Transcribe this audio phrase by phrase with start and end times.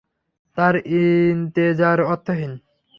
[0.57, 2.53] তার ইন্তেজার অর্থহীন।